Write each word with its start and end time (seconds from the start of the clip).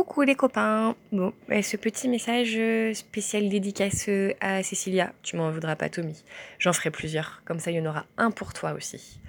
Coucou 0.00 0.22
les 0.22 0.34
copains 0.34 0.96
Bon, 1.12 1.34
ce 1.50 1.76
petit 1.76 2.08
message 2.08 2.54
euh, 2.56 2.94
spécial 2.94 3.50
dédicace 3.50 4.06
euh, 4.08 4.32
à 4.40 4.62
Cécilia, 4.62 5.12
tu 5.22 5.36
m'en 5.36 5.50
voudras 5.50 5.76
pas 5.76 5.90
Tommy. 5.90 6.24
J'en 6.58 6.72
ferai 6.72 6.90
plusieurs, 6.90 7.42
comme 7.44 7.60
ça 7.60 7.70
il 7.70 7.76
y 7.76 7.80
en 7.82 7.84
aura 7.84 8.06
un 8.16 8.30
pour 8.30 8.54
toi 8.54 8.72
aussi. 8.72 9.20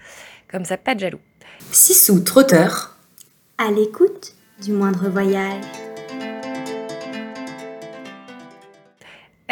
Comme 0.50 0.64
ça, 0.64 0.78
pas 0.78 0.96
de 0.96 1.02
jaloux. 1.02 1.20
Sissou 1.74 2.22
Trotteur, 2.22 2.96
à 3.58 3.70
l'écoute 3.70 4.34
du 4.62 4.72
moindre 4.72 5.10
voyage. 5.10 5.62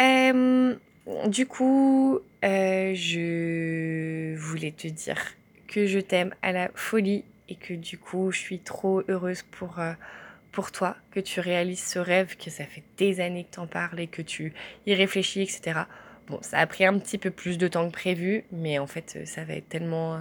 Euh, 0.00 0.74
du 1.26 1.44
coup, 1.44 2.20
je 2.42 4.34
voulais 4.36 4.72
te 4.72 4.88
dire 4.88 5.20
que 5.68 5.84
je 5.84 5.98
t'aime 5.98 6.34
à 6.40 6.52
la 6.52 6.70
folie 6.74 7.24
et 7.50 7.56
que 7.56 7.74
du 7.74 7.98
coup, 7.98 8.30
je 8.30 8.38
suis 8.38 8.60
trop 8.60 9.02
heureuse 9.10 9.42
pour 9.42 9.78
pour 10.52 10.72
toi, 10.72 10.96
que 11.12 11.20
tu 11.20 11.40
réalises 11.40 11.82
ce 11.82 11.98
rêve, 11.98 12.36
que 12.36 12.50
ça 12.50 12.64
fait 12.64 12.82
des 12.96 13.20
années 13.20 13.44
que 13.44 13.54
tu 13.54 13.60
en 13.60 13.66
parles 13.66 14.00
et 14.00 14.06
que 14.06 14.22
tu 14.22 14.52
y 14.86 14.94
réfléchis, 14.94 15.42
etc. 15.42 15.80
Bon, 16.28 16.38
ça 16.42 16.58
a 16.58 16.66
pris 16.66 16.84
un 16.84 16.98
petit 16.98 17.18
peu 17.18 17.30
plus 17.30 17.58
de 17.58 17.68
temps 17.68 17.86
que 17.86 17.92
prévu, 17.92 18.44
mais 18.52 18.78
en 18.78 18.86
fait, 18.86 19.18
ça 19.24 19.44
va 19.44 19.54
être 19.54 19.68
tellement, 19.68 20.20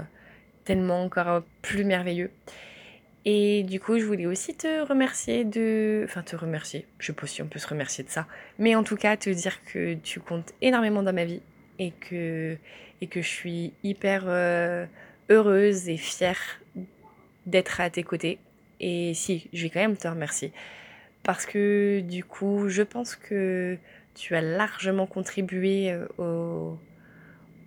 tellement 0.66 1.04
encore 1.04 1.44
plus 1.62 1.84
merveilleux. 1.84 2.32
Et 3.26 3.64
du 3.64 3.80
coup, 3.80 4.00
je 4.00 4.06
voulais 4.06 4.26
aussi 4.26 4.56
te 4.56 4.82
remercier 4.88 5.44
de... 5.44 6.04
Enfin, 6.06 6.24
te 6.24 6.36
remercier. 6.36 6.86
Je 7.00 7.08
sais 7.08 7.14
pas 7.14 7.28
si 7.28 7.42
on 7.42 7.48
peut 7.48 7.60
se 7.60 7.68
remercier 7.68 8.04
de 8.04 8.10
ça. 8.10 8.26
Mais 8.58 8.76
en 8.76 8.84
tout 8.84 8.96
cas, 8.96 9.18
te 9.18 9.30
dire 9.30 9.64
que 9.66 9.96
tu 9.96 10.20
comptes 10.20 10.54
énormément 10.62 11.04
dans 11.04 11.14
ma 11.14 11.26
vie 11.26 11.42
et 11.80 11.92
que, 11.92 12.58
et 13.02 13.08
que 13.08 13.22
je 13.22 13.28
suis 13.28 13.74
hyper 13.84 14.24
euh, 14.26 14.86
heureuse 15.30 15.90
et 15.90 15.98
fière 15.98 16.40
d'être 17.46 17.82
à 17.82 17.90
tes 17.90 18.04
côtés 18.04 18.40
et 18.80 19.14
si, 19.14 19.50
je 19.54 19.64
vais 19.64 19.70
quand 19.70 19.80
même 19.80 19.98
te 19.98 20.08
remercier. 20.08 20.54
Parce 21.24 21.46
que 21.46 22.00
du 22.02 22.24
coup, 22.24 22.70
je 22.70 22.82
pense 22.82 23.16
que 23.16 23.78
tu 24.16 24.36
as 24.36 24.42
largement 24.42 25.06
contribué 25.06 25.92
euh, 25.92 26.08
au, 26.18 26.80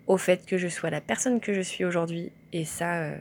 au 0.07 0.17
fait 0.17 0.45
que 0.45 0.57
je 0.57 0.67
sois 0.67 0.89
la 0.89 1.01
personne 1.01 1.39
que 1.39 1.53
je 1.53 1.61
suis 1.61 1.85
aujourd'hui. 1.85 2.31
Et 2.51 2.65
ça, 2.65 3.03
euh, 3.03 3.17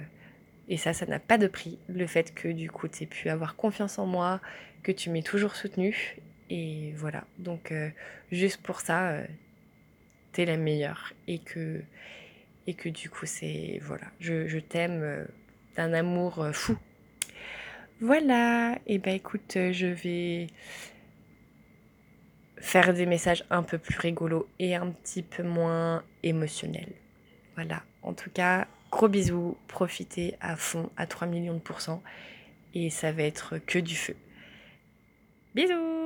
et 0.69 0.77
ça, 0.77 0.93
ça 0.93 1.07
n'a 1.07 1.19
pas 1.19 1.39
de 1.39 1.47
prix. 1.47 1.79
Le 1.89 2.07
fait 2.07 2.35
que 2.35 2.49
du 2.49 2.71
coup, 2.71 2.89
tu 2.89 3.05
aies 3.05 3.07
pu 3.07 3.29
avoir 3.29 3.57
confiance 3.57 3.99
en 3.99 4.07
moi, 4.07 4.41
que 4.83 4.93
tu 4.93 5.11
m'aies 5.11 5.23
toujours 5.23 5.55
soutenue. 5.55 6.17
Et 6.51 6.93
voilà. 6.97 7.25
Donc, 7.39 7.73
euh, 7.73 7.91
juste 8.31 8.63
pour 8.63 8.81
ça, 8.81 9.19
tu 10.33 10.43
es 10.43 10.45
la 10.47 10.57
meilleure. 10.57 11.13
Et 11.29 11.39
que, 11.39 11.83
et 12.67 12.75
que 12.75 12.89
du 12.89 13.11
coup, 13.11 13.27
c'est. 13.27 13.81
Voilà. 13.83 14.07
Je, 14.19 14.47
je 14.47 14.59
t'aime 14.59 15.27
d'un 15.77 15.93
amour 15.93 16.49
fou. 16.53 16.77
Voilà, 18.05 18.81
et 18.89 18.95
eh 18.95 18.99
ben 18.99 19.15
écoute, 19.15 19.57
euh, 19.57 19.73
je 19.73 19.87
vais 19.87 20.49
faire 22.57 22.95
des 22.95 23.07
messages 23.07 23.45
un 23.49 23.63
peu 23.63 23.79
plus 23.79 23.97
rigolos 23.97 24.49
et 24.59 24.75
un 24.75 24.91
petit 24.91 25.23
peu 25.23 25.45
moins 25.45 26.03
émotionnels. 26.25 26.95
Voilà, 27.55 27.85
en 28.03 28.13
tout 28.13 28.31
cas, 28.31 28.67
gros 28.91 29.07
bisous, 29.07 29.57
profitez 29.69 30.35
à 30.41 30.57
fond, 30.57 30.91
à 30.97 31.07
3 31.07 31.29
millions 31.29 31.55
de 31.55 31.61
pourcents, 31.61 32.03
et 32.75 32.91
ça 32.91 33.13
va 33.13 33.23
être 33.23 33.59
que 33.59 33.79
du 33.79 33.95
feu. 33.95 34.17
Bisous 35.55 36.02